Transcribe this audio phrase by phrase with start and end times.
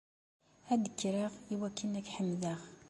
[0.71, 2.59] Ad d-kkreɣ iwakken ad k-ḥemdeɣ.